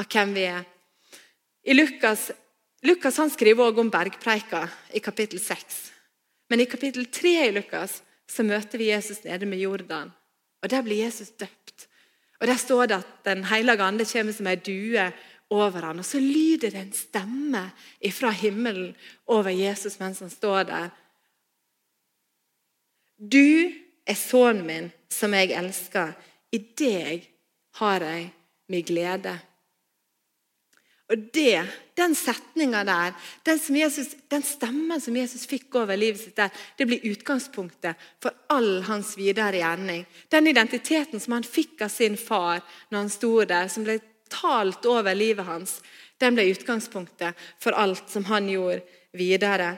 [0.00, 0.64] av hvem vi er.
[1.62, 2.30] I Lukas
[2.82, 5.76] Lukas han skriver også om bergpreika i kapittel 6.
[6.50, 10.10] Men i kapittel 3 i Lukas så møter vi Jesus nede med Jordan.
[10.62, 11.61] Og Der blir Jesus døpt.
[12.42, 15.12] Og Der står det at Den hellige ande kommer som ei due
[15.50, 15.98] over ham.
[15.98, 17.70] Og så lyder det en stemme
[18.10, 20.88] fra himmelen over Jesus mens han står der.
[23.32, 23.70] Du
[24.06, 26.12] er sønnen min, som jeg elsker.
[26.52, 27.28] I deg
[27.78, 28.32] har jeg
[28.68, 29.38] min glede.
[31.12, 31.64] Og det,
[31.96, 33.12] Den setninga der,
[33.44, 36.48] den, Jesus, den, stemmen som Jesus fikk over livet sitt, der,
[36.78, 40.06] det blir utgangspunktet for all hans videre gjerning.
[40.32, 43.98] Den identiteten som han fikk av sin far når han sto der, som ble
[44.32, 45.82] talt over livet hans,
[46.16, 48.80] den ble utgangspunktet for alt som han gjorde
[49.12, 49.74] videre.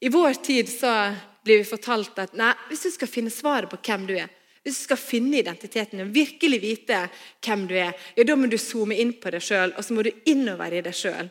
[0.00, 1.12] I vår tid så
[1.44, 4.32] blir vi fortalt at nei, hvis du skal finne svaret på hvem du er,
[4.68, 7.00] hvis du skal finne identiteten din, virkelig vite
[7.44, 10.04] hvem du er, ja, da må du zoome inn på deg sjøl, og så må
[10.04, 11.30] du innover i deg sjøl.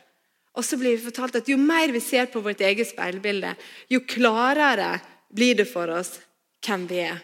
[0.58, 3.54] Og så blir vi fortalt at Jo mer vi ser på vårt eget speilbilde,
[3.94, 4.98] jo klarere
[5.30, 6.16] blir det for oss
[6.66, 7.22] hvem vi er.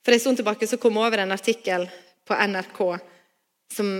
[0.00, 1.84] For En stund tilbake så kom jeg over en artikkel
[2.24, 2.80] på NRK
[3.74, 3.90] som,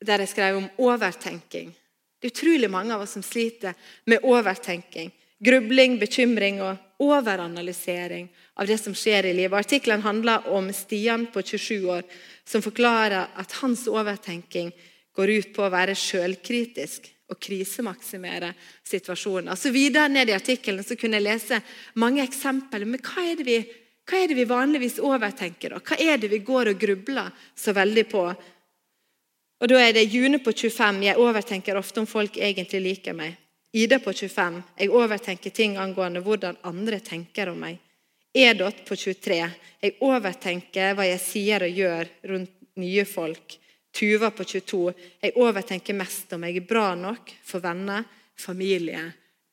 [0.00, 1.72] der jeg skrev om overtenking.
[2.18, 3.74] Det er utrolig mange av oss som sliter
[4.06, 5.10] med overtenking.
[5.42, 9.58] Grubling, bekymring og overanalysering av det som skjer i livet.
[9.58, 12.02] Artikkelen handler om Stian på 27 år
[12.44, 14.72] som forklarer at hans overtenking
[15.16, 18.52] går ut på å være sjølkritisk og krisemaksimere
[18.86, 19.50] situasjonen.
[19.52, 21.60] Altså Videre ned i artikkelen kunne jeg lese
[22.00, 22.86] mange eksempler.
[22.88, 23.58] Men hva er, vi,
[24.08, 25.76] hva er det vi, vanligvis overtenker?
[25.76, 25.82] Da?
[25.84, 28.24] Hva er det vi går og grubler så veldig på?
[29.58, 31.02] Og Da er det June på 25.
[31.02, 33.34] Jeg overtenker ofte om folk egentlig liker meg.
[33.72, 34.62] Ida på 25.
[34.78, 37.76] Jeg overtenker ting angående hvordan andre tenker om meg.
[38.32, 39.40] Edot på 23.
[39.82, 43.58] Jeg overtenker hva jeg sier og gjør rundt nye folk.
[43.92, 44.94] Tuva på 22.
[45.24, 48.06] Jeg overtenker mest om jeg er bra nok for venner,
[48.38, 49.04] familie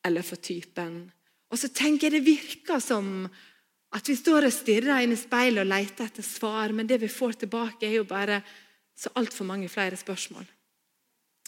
[0.06, 1.04] eller for typen.
[1.51, 3.28] Og så tenker jeg Det virker som
[3.95, 7.08] at vi står og stirrer inn i speilet og leter etter svar, men det vi
[7.12, 8.41] får tilbake, er jo bare
[8.95, 10.43] så altfor mange flere spørsmål.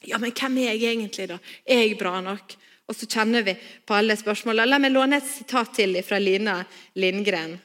[0.06, 1.40] Ja, men hvem er jeg egentlig, da?
[1.66, 2.56] Er jeg bra nok?
[2.88, 3.56] Og så kjenner vi
[3.86, 4.70] på alle spørsmålene.
[4.70, 6.62] La meg låne et sitat til fra Lina
[6.96, 7.58] Lindgren,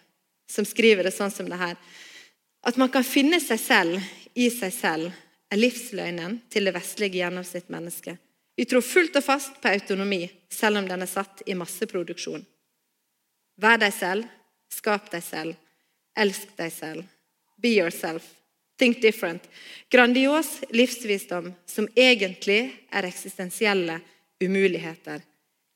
[0.50, 1.76] som skriver det sånn som det her.
[2.66, 4.00] At man kan finne seg selv
[4.34, 5.12] i seg selv,
[5.52, 8.16] er livsløgnen til det vestlige gjennomsnittmennesket.
[8.56, 12.44] Vi tror fullt og fast på autonomi, selv om den er satt i masseproduksjon.
[13.60, 14.28] Vær deg selv,
[14.72, 15.56] skap deg selv,
[16.16, 17.04] elsk deg selv.
[17.60, 18.24] Be yourself.
[18.82, 19.48] Think different.
[19.88, 24.00] Grandios livsvisdom som egentlig er eksistensielle
[24.42, 25.22] umuligheter,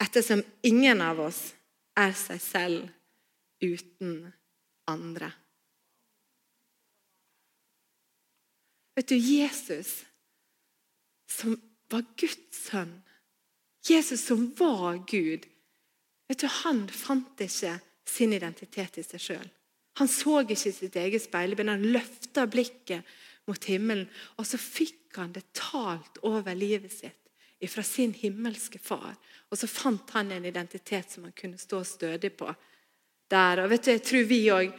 [0.02, 1.38] ettersom ingen av oss
[1.94, 2.88] er seg selv
[3.62, 4.32] uten
[4.90, 5.28] andre.
[8.98, 10.00] Vet du, Jesus
[11.30, 11.54] som
[11.86, 12.96] var Guds sønn,
[13.86, 15.46] Jesus som var Gud,
[16.26, 19.46] vet du, han fant ikke sin identitet i seg sjøl.
[20.00, 21.76] Han så ikke sitt eget speilbilde.
[21.78, 27.22] Han løfta blikket mot himmelen, og så fikk han det talt over livet sitt
[27.70, 29.14] fra sin himmelske far.
[29.50, 32.50] Og så fant han en identitet som han kunne stå stødig på.
[33.30, 34.76] Der, og vet du, Jeg tror vi òg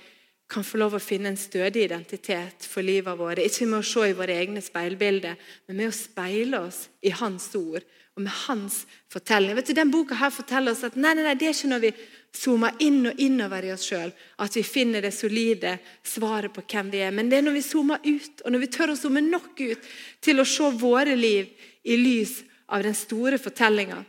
[0.47, 3.41] kan få lov å finne en stødig identitet for livet vårt.
[3.43, 5.35] Ikke med å se i våre egne speilbilder,
[5.67, 7.83] men med å speile oss i Hans ord
[8.15, 9.57] og med Hans fortelling.
[9.57, 11.83] Vet du, Den boka her forteller oss at nei, nei, nei, det er ikke når
[11.83, 11.91] vi
[12.35, 14.11] zoomer inn og innover i oss sjøl
[14.43, 17.15] at vi finner det solide svaret på hvem vi er.
[17.15, 19.89] Men det er når vi zoomer ut, og når vi tør å zoome nok ut
[20.23, 21.49] til å se våre liv
[21.87, 24.03] i lys av den store fortellinga.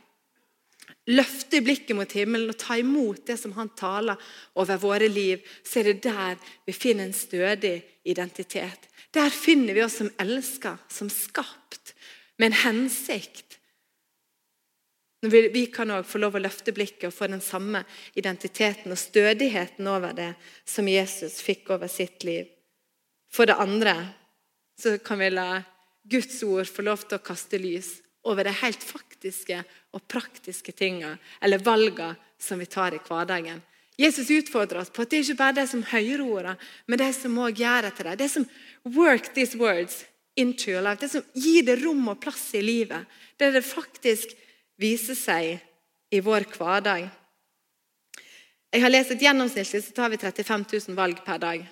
[1.08, 4.18] Løfte blikket mot himmelen og ta imot det som han taler
[4.60, 6.36] over våre liv, så er det der
[6.68, 8.88] vi finner en stødig identitet.
[9.14, 11.94] Der finner vi oss som elska, som skapt,
[12.36, 13.47] med en hensikt.
[15.20, 17.82] Vi, kan òg få lov å løfte blikket og få den samme
[18.14, 20.30] identiteten og stødigheten over det
[20.62, 22.46] som Jesus fikk over sitt liv.
[23.32, 23.96] For det andre
[24.78, 25.62] så kan vi la
[26.08, 27.96] Guds ord få lov til å kaste lys
[28.28, 29.58] over de helt faktiske
[29.96, 33.58] og praktiske tingene eller valgene som vi tar i hverdagen.
[33.98, 36.54] Jesus utfordrer oss på at det ikke bare er de som hører ordene,
[36.86, 38.18] men de som òg gjør etter dem.
[38.20, 38.46] Det som
[38.94, 40.04] work these words
[40.38, 41.00] into your life.
[41.02, 43.10] Det som gir det rom og plass i livet.
[43.34, 44.36] Det er det faktisk
[44.80, 45.58] viser seg
[46.14, 47.08] i vår hverdag.
[48.68, 51.62] Jeg har lest at Gjennomsnittlig så tar vi 35 000 valg per dag.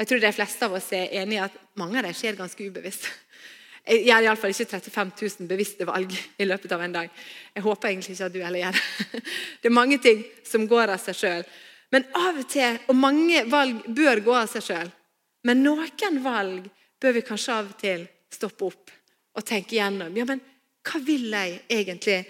[0.00, 2.64] Jeg tror de fleste av oss er enige i at mange av dem skjer ganske
[2.64, 3.08] ubevisst.
[3.90, 7.10] Jeg gjør iallfall ikke 35 000 bevisste valg i løpet av en dag.
[7.56, 9.22] Jeg håper egentlig ikke at du heller gjør det.
[9.60, 11.44] Det er mange ting som går av seg sjøl.
[11.90, 14.90] Men av og til, og mange valg bør gå av seg sjøl,
[15.48, 16.68] men noen valg
[17.00, 18.92] bør vi kanskje av og til stoppe opp
[19.36, 20.14] og tenke gjennom.
[20.16, 20.42] Ja, men
[20.86, 22.22] hva vil jeg egentlig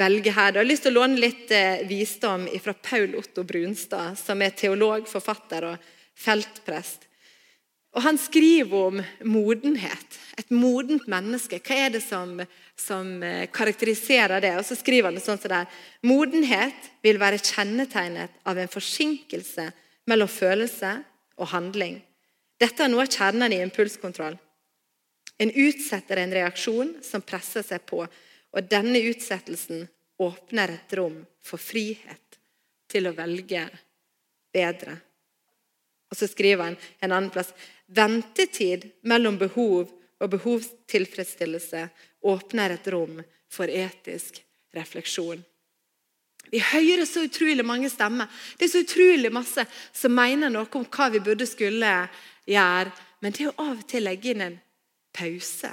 [0.00, 0.54] velge her?
[0.54, 4.56] Jeg har lyst til å låne litt eh, visdom fra Paul Otto Brunstad, som er
[4.56, 7.06] teolog, forfatter og feltprest.
[7.90, 10.18] Og Han skriver om modenhet.
[10.38, 11.58] Et modent menneske.
[11.58, 12.36] Hva er det som,
[12.78, 14.52] som eh, karakteriserer det?
[14.60, 15.64] Og så skriver han det sånn som det.
[16.06, 19.66] Modenhet vil være kjennetegnet av en forsinkelse
[20.10, 20.94] mellom følelse
[21.40, 21.98] og handling.
[22.60, 24.38] Dette er noe av kjernen i impulskontroll.
[25.40, 28.02] En utsetter en reaksjon som presser seg på,
[28.50, 29.86] og denne utsettelsen
[30.20, 32.40] åpner et rom for frihet
[32.90, 33.62] til å velge
[34.52, 34.98] bedre.
[36.10, 37.54] Og så skriver han en annen plass
[37.90, 39.88] Ventetid mellom behov
[40.20, 41.86] og behovstilfredsstillelse
[42.28, 44.42] åpner et rom for etisk
[44.76, 45.40] refleksjon.
[46.50, 48.26] Vi hører så utrolig mange stemmer.
[48.58, 51.94] Det er så utrolig masse som mener noe om hva vi burde skulle
[52.50, 52.92] gjøre.
[53.20, 54.58] Men det er å av og til legge inn en
[55.16, 55.70] pause,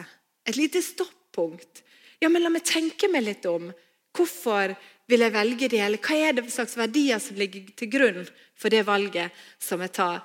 [0.47, 1.83] et lite stoppunkt.
[2.19, 3.69] Ja, men La meg tenke meg litt om.
[4.15, 4.73] Hvorfor
[5.07, 5.81] vil jeg velge det?
[5.83, 9.93] Eller hva er det slags verdier som ligger til grunn for det valget som jeg
[9.95, 10.21] tar?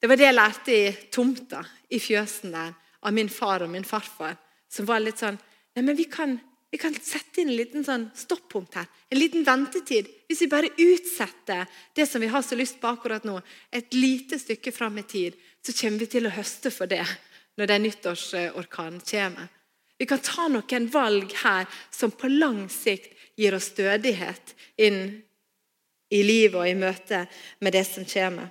[0.00, 3.86] Det var det jeg lærte i tomta i fjøsen der av min far og min
[3.86, 4.36] farfar.
[4.70, 5.38] Som var litt sånn
[5.70, 6.32] Nei, men vi kan,
[6.70, 8.86] Vi kan sette inn en liten sånn stoppunkt her.
[9.10, 10.06] En liten ventetid.
[10.30, 13.40] Hvis vi bare utsetter det som vi har så lyst på akkurat nå,
[13.74, 15.34] et lite stykke fram i tid,
[15.66, 17.02] så kommer vi til å høste for det
[17.60, 19.48] når den nyttårsorkanen kommer.
[20.00, 25.02] Vi kan ta noen valg her som på lang sikt gir oss stødighet inn
[26.08, 27.26] i livet og i møte
[27.60, 28.48] med det som kommer.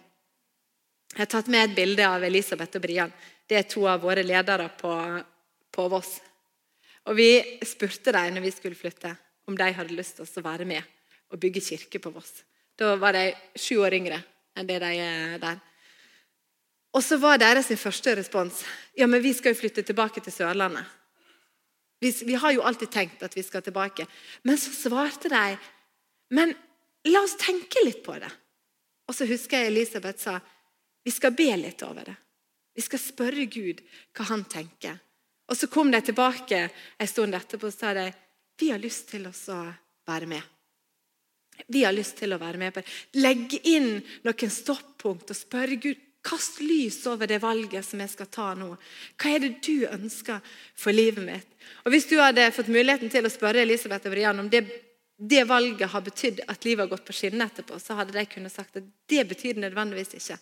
[1.16, 3.14] Jeg har tatt med et bilde av Elisabeth og Brian.
[3.50, 4.94] Det er to av våre ledere på,
[5.74, 6.20] på Voss.
[7.10, 7.32] Og Vi
[7.66, 9.16] spurte dem når vi skulle flytte,
[9.50, 10.86] om de hadde lyst til å være med
[11.34, 12.44] og bygge kirke på Voss.
[12.78, 14.22] Da var de sju år yngre
[14.54, 15.58] enn det de er der.
[16.94, 18.64] Og så var deres første respons
[18.98, 20.86] ja, men vi skal jo flytte tilbake til Sørlandet.
[22.00, 24.08] Vi, vi har jo alltid tenkt at vi skal tilbake.
[24.48, 25.58] Men så svarte de
[26.30, 26.54] men
[27.10, 28.30] la oss tenke litt på det.
[29.10, 30.40] Og så husker jeg Elisabeth sa
[31.04, 32.16] vi skal be litt over det.
[32.76, 33.82] Vi skal spørre Gud
[34.14, 35.00] hva han tenker.
[35.50, 38.12] Og Så kom de tilbake en stund etterpå og sa de,
[38.60, 39.32] vi har lyst til å
[40.06, 40.42] være med.
[41.68, 42.92] Vi har lyst til å være med på det.
[43.18, 48.28] Legge inn noen stoppunkt og spørre Gud Kast lys over det valget som jeg skal
[48.28, 48.74] ta nå.
[49.20, 50.44] Hva er det du ønsker
[50.76, 51.48] for livet mitt?
[51.86, 54.66] Og Hvis du hadde fått muligheten til å spørre Elisabeth og Brian om det,
[55.16, 58.52] det valget har betydd at livet har gått på skinner etterpå, så hadde de kunnet
[58.52, 60.40] sagt at det betyr nødvendigvis ikke.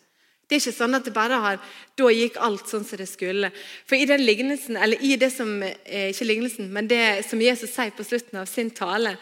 [0.47, 1.57] Det er ikke sånn at det bare har,
[1.99, 3.49] da gikk alt sånn som det skulle.
[3.85, 7.73] For i den lignelsen, eller i det som eh, ikke lignelsen, men det som Jesus
[7.73, 9.17] sier på slutten av sin tale,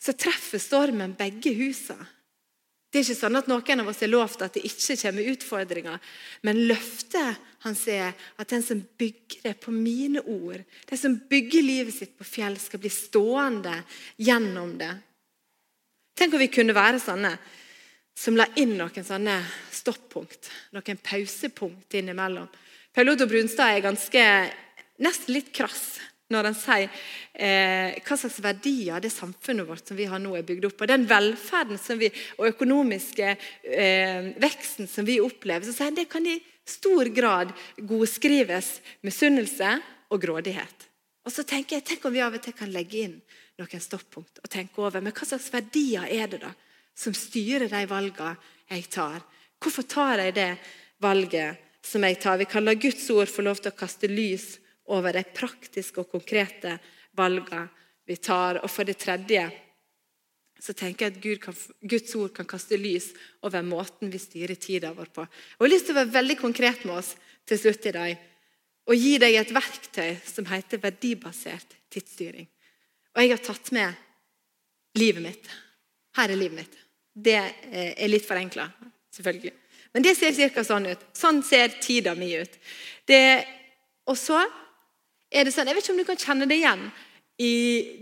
[0.00, 2.08] så treffer stormen begge husene.
[2.90, 6.00] Det er ikke sånn at noen av oss er lovt at det ikke kommer utfordringer.
[6.42, 11.62] Men løftet hans er at den som bygger det på mine ord, den som bygger
[11.62, 13.76] livet sitt på fjell, skal bli stående
[14.18, 14.90] gjennom det.
[16.18, 17.30] Tenk om vi kunne være sånne
[18.20, 19.38] som la inn noen sånne
[19.72, 22.50] stoppunkt, noen pausepunkt innimellom.
[22.90, 24.24] Paul Otto Brunstad er ganske,
[24.98, 26.00] nesten litt krass
[26.30, 26.86] når han sier
[27.34, 30.88] eh, hva slags verdier det samfunnet vårt som vi har nå er bygd opp på.
[30.88, 36.26] Den velferden vi, og økonomiske eh, veksten som vi opplever, så sier han det kan
[36.26, 36.38] i
[36.70, 39.74] stor grad godskrives misunnelse
[40.10, 40.86] og grådighet.
[41.26, 43.18] Og så tenker jeg, Tenk om vi av og til kan legge inn
[43.60, 46.54] noen stoppunkt og tenke over men hva slags verdier er det da
[46.96, 48.36] som styrer de valgene
[48.70, 49.20] jeg tar.
[49.60, 50.50] Hvorfor tar jeg det
[51.02, 52.38] valget som jeg tar?
[52.40, 54.54] Vi kan la Guds ord få lov til å kaste lys
[54.90, 56.76] over de praktiske og konkrete
[57.16, 57.68] valgene
[58.08, 58.60] vi tar.
[58.64, 59.46] Og for det tredje
[60.60, 61.56] så tenker jeg at Gud kan,
[61.88, 63.10] Guds ord kan kaste lys
[63.46, 65.24] over måten vi styrer tida vår på.
[65.24, 67.14] Jeg har lyst til å være veldig konkret med oss
[67.48, 68.26] til slutt i dag.
[68.90, 72.48] Og gi deg et verktøy som heter verdibasert tidsstyring.
[73.14, 74.06] Og jeg har tatt med
[74.98, 75.50] livet mitt.
[76.18, 76.78] Her er livet mitt.
[77.10, 78.68] Det eh, er litt forenkla,
[79.14, 79.54] selvfølgelig.
[79.94, 80.64] Men det ser ca.
[80.66, 81.02] sånn ut.
[81.16, 82.52] Sånn ser tida mi ut.
[83.08, 83.22] Det,
[84.06, 84.38] og så
[85.30, 86.90] er det sånn Jeg vet ikke om du kan kjenne det igjen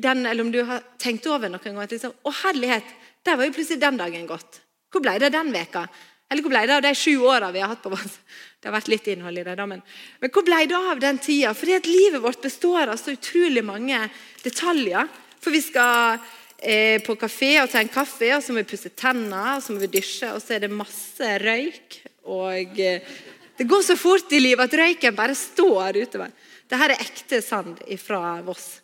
[0.02, 1.88] den, eller om du har tenkt over noen gang.
[1.90, 2.86] Liksom, å herlighet,
[3.22, 4.62] der var jo plutselig den dagen gått.
[4.90, 5.84] Hvor ble det den veka?
[6.28, 8.18] Eller hvor ble det av de sju åra vi har hatt på oss?
[8.58, 9.84] Det har vært litt innhold i det, da, men,
[10.18, 11.52] men hvor ble det av den tida?
[11.54, 14.00] Fordi at livet vårt består av så utrolig mange
[14.42, 15.06] detaljer.
[15.38, 16.16] For vi skal
[16.58, 19.76] eh, på kafé og ta en kaffe, og så må vi pusse tenner, og så
[19.76, 22.00] må vi dusje, og så er det masse røyk.
[22.34, 23.14] Og eh,
[23.62, 26.34] det går så fort i livet at røyken bare står utover.
[26.68, 28.80] Dette er ekte sand fra Voss.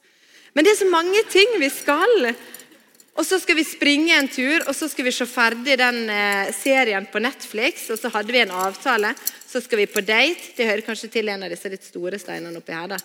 [0.55, 2.31] Men det er så mange ting vi skal.
[3.15, 6.51] Og så skal vi springe en tur, og så skal vi se ferdig den eh,
[6.57, 7.85] serien på Netflix.
[7.95, 9.13] Og så hadde vi en avtale.
[9.47, 10.55] Så skal vi på date.
[10.57, 12.97] Det hører kanskje til en av disse litt store steinene oppi her.
[12.97, 12.99] da.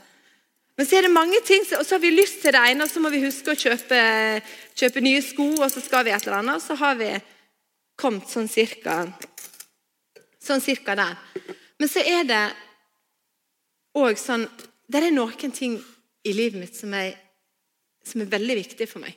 [0.80, 2.90] Men så er det mange ting, og så har vi lyst til det ene, og
[2.90, 4.00] så må vi huske å kjøpe,
[4.80, 6.56] kjøpe nye sko, og så skal vi et eller annet.
[6.56, 7.12] Og så har vi
[8.00, 9.02] kommet sånn cirka,
[10.40, 11.20] sånn cirka der.
[11.76, 12.44] Men så er det
[14.00, 14.48] òg sånn
[14.90, 15.78] Det er noen ting
[16.26, 17.14] i livet mitt som er,
[18.06, 19.14] som er veldig viktig for meg.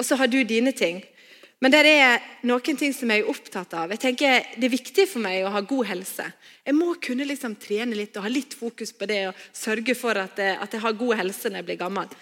[0.00, 1.02] Og så har du dine ting.
[1.62, 3.92] Men det er noen ting som jeg er opptatt av.
[3.94, 6.26] Jeg tenker Det er viktig for meg å ha god helse.
[6.64, 10.18] Jeg må kunne liksom trene litt og ha litt fokus på det og sørge for
[10.18, 12.16] at jeg, at jeg har god helse når jeg blir gammel.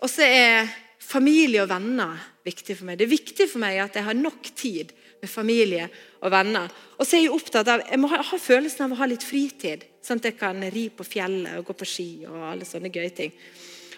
[0.00, 0.70] Og så er
[1.02, 2.98] familie og venner viktig for meg.
[2.98, 5.90] Det er viktig for meg at jeg har nok tid med familie
[6.22, 6.72] og venner.
[6.96, 9.26] Og så er jeg opptatt av, jeg må ha, ha følelsen av å ha litt
[9.26, 12.92] fritid, sånn at jeg kan ri på fjellet og gå på ski og alle sånne
[12.94, 13.34] gøye ting.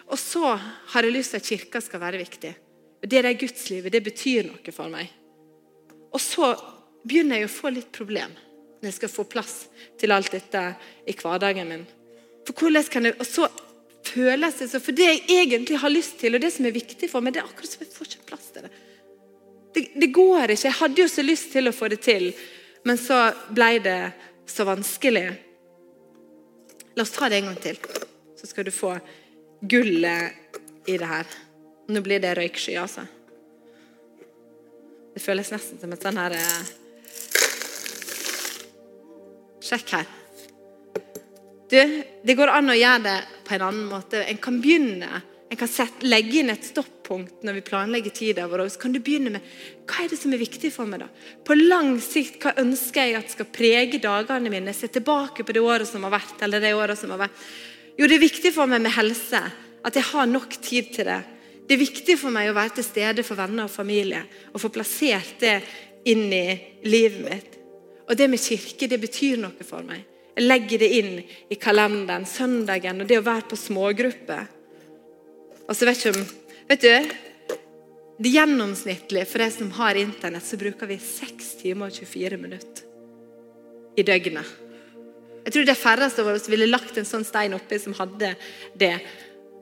[0.09, 2.55] Og så har jeg lyst til at kirka skal være viktig.
[3.05, 5.11] Det der gudslivet, det betyr noe for meg.
[6.09, 6.55] Og så
[7.05, 8.33] begynner jeg å få litt problem
[8.79, 9.55] når jeg skal få plass
[9.99, 10.63] til alt dette
[11.11, 11.87] i hverdagen min.
[12.47, 13.49] For hvordan kan jeg, Og så
[14.07, 17.11] føles det så For det jeg egentlig har lyst til, og det som er viktig
[17.11, 18.71] for meg, det er akkurat som jeg får ikke plass til det.
[19.75, 20.69] Det, det går ikke.
[20.69, 22.31] Jeg hadde jo så lyst til å få det til,
[22.89, 23.19] men så
[23.53, 23.99] ble det
[24.49, 25.27] så vanskelig.
[26.99, 27.77] La oss ta det en gang til,
[28.35, 28.97] så skal du få
[29.71, 31.29] gullet i det her.
[31.95, 33.05] Nå blir det røyksky, altså.
[35.15, 36.73] Det føles nesten som et sånn her eh,
[39.69, 40.11] Sjekk her.
[41.71, 44.25] Du, det går an å gjøre det på en annen måte.
[44.27, 48.67] En kan begynne en kan sette, legge inn et stoppunkt når vi planlegger tida vår.
[48.69, 49.47] Så kan du begynne med
[49.89, 51.01] hva er det som er viktig for meg.
[51.01, 51.09] da?
[51.45, 54.75] På lang sikt, hva ønsker jeg at skal prege dagene mine?
[54.77, 56.43] Se tilbake på det året som har vært.
[56.45, 57.41] eller det året som har vært.
[57.97, 59.41] Jo, det er viktig for meg med helse.
[59.85, 61.23] At jeg har nok tid til det.
[61.69, 64.21] Det er viktig for meg å være til stede for venner og familie.
[64.53, 65.63] Og få plassert det
[66.05, 67.57] inn i livet mitt.
[68.09, 70.05] Og det med kirke, det betyr noe for meg.
[70.37, 72.29] Jeg legger det inn i kalenderen.
[72.29, 74.58] Søndagen og det å være på smågrupper.
[75.69, 76.29] Og så vet ikke om
[76.69, 77.15] Vet du,
[78.21, 82.83] det gjennomsnittlige for de som har internett, så bruker vi 6 timer og 24 minutter
[83.97, 84.51] i døgnet.
[85.47, 88.35] Jeg tror er færreste av oss ville lagt en sånn stein oppi som hadde
[88.77, 88.99] det.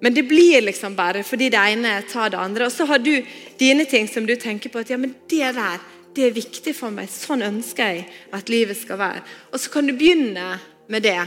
[0.03, 2.67] Men det blir liksom bare fordi det ene tar det andre.
[2.67, 3.13] Og så har du
[3.61, 5.85] dine ting som du tenker på at ja, men det der,
[6.17, 7.13] det er viktig for meg.
[7.13, 9.23] Sånn ønsker jeg at livet skal være.
[9.53, 10.57] Og så kan du begynne
[10.91, 11.21] med det.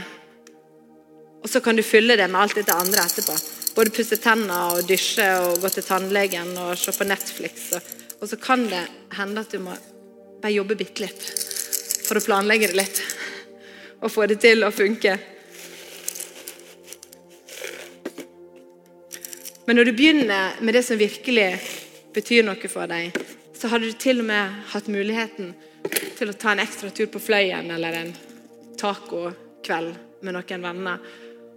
[1.42, 3.36] Og så kan du fylle det med alt dette andre etterpå.
[3.74, 7.70] Både pusse tenner og dusje og gå til tannlegen og se på Netflix.
[8.20, 8.82] Og, så kan det
[9.16, 9.74] hende at du må
[10.42, 11.28] bare jobbe bitte litt
[12.04, 13.00] for å planlegge det litt.
[14.02, 15.12] Og få det til å funke.
[19.68, 21.50] Men når du begynner med det som virkelig
[22.16, 23.14] betyr noe for deg,
[23.54, 25.52] så hadde du til og med hatt muligheten
[26.18, 28.14] til å ta en ekstra tur på Fløyen eller en
[28.80, 31.04] tacokveld med noen venner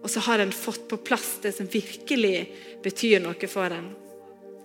[0.04, 2.38] og så har en fått på plass det som virkelig
[2.84, 3.92] betyr noe for en.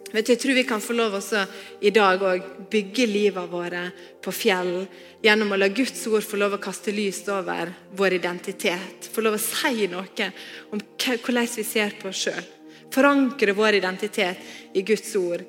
[0.09, 1.43] Vet du, jeg tror vi kan få lov også
[1.85, 2.31] i dag å
[2.73, 3.83] bygge livet våre
[4.25, 4.87] på fjell.
[5.21, 9.11] Gjennom å la Guds ord få lov å kaste lys over vår identitet.
[9.13, 10.31] Få lov å si noe
[10.73, 12.47] om hvordan vi ser på oss sjøl.
[12.89, 15.45] Forankre vår identitet i Guds ord.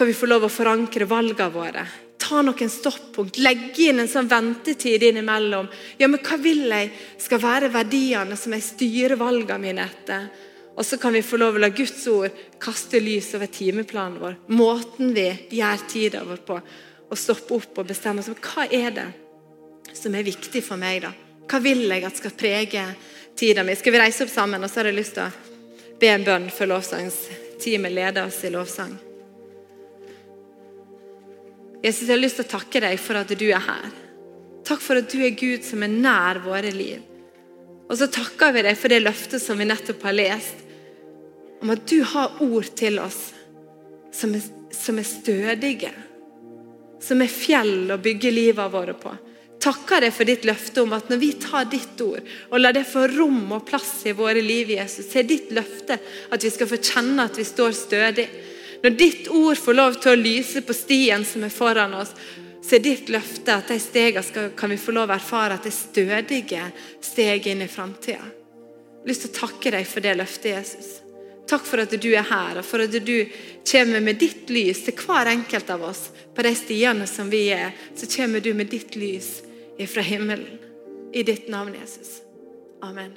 [0.00, 1.82] Kan vi få lov å forankre valgene våre
[2.30, 3.40] ta noen stoppunkt.
[3.42, 5.68] Legge inn en sånn ventetid innimellom.
[5.98, 10.28] Ja, men hva vil jeg skal være verdiene som jeg styrer valgene mine etter?
[10.76, 14.38] Og så kan vi få lov å la Guds ord kaste lys over timeplanen vår.
[14.54, 15.26] Måten vi
[15.58, 16.60] gjør tida vår på.
[17.10, 19.08] Og stoppe opp og bestemme oss hva er det
[19.96, 21.02] som er viktig for meg.
[21.02, 21.10] da?
[21.50, 22.86] Hva vil jeg at skal prege
[23.34, 23.74] tida mi?
[23.74, 24.62] Skal vi reise opp sammen?
[24.62, 28.54] Og så har jeg lyst til å be en bønn for lovsangsteamet leder oss i
[28.54, 29.09] lovsang.
[31.80, 33.92] Jesus, jeg har lyst til å takke deg for at du er her.
[34.68, 37.00] Takk for at du er Gud som er nær våre liv.
[37.90, 40.60] Og så takker vi deg for det løftet som vi nettopp har lest,
[41.60, 43.18] om at du har ord til oss
[44.14, 45.90] som er, som er stødige.
[47.00, 49.12] Som er fjell å bygge livet våre på.
[49.60, 52.86] Takker deg for ditt løfte om at når vi tar ditt ord og lar det
[52.88, 55.98] få rom og plass i våre liv, Jesus, så er ditt løfte
[56.32, 58.28] at vi skal få kjenne at vi står stødig
[58.82, 62.14] når ditt ord får lov til å lyse på stien som er foran oss,
[62.64, 65.72] så er ditt løfte at de stegene kan vi få lov å erfare at det
[65.72, 66.64] er stødige
[67.04, 68.24] steg inn i framtida.
[68.24, 70.90] Jeg har lyst til å takke deg for det løftet, Jesus.
[71.50, 73.16] Takk for at du er her, og for at du
[73.66, 76.04] kommer med ditt lys til hver enkelt av oss.
[76.36, 79.40] På de stiene som vi er, så kommer du med ditt lys
[79.88, 80.60] fra himmelen.
[81.12, 82.20] I ditt navn, Jesus.
[82.86, 83.16] Amen.